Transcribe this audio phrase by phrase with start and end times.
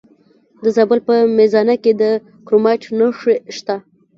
[0.63, 2.03] د زابل په میزانه کې د
[2.47, 3.75] کرومایټ نښې شته.